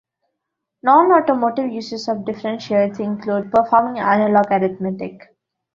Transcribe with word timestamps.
Non-automotive 0.81 1.69
uses 1.77 2.07
of 2.07 2.23
differentials 2.25 2.99
include 2.99 3.51
performing 3.51 3.99
analog 3.99 4.45
arithmetic. 4.49 5.27